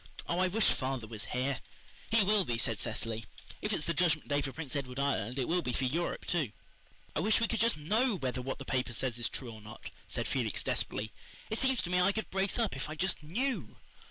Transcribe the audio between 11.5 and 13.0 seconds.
"It seems to me I could brace up if I